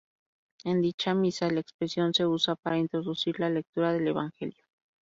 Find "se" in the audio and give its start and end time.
2.15-2.25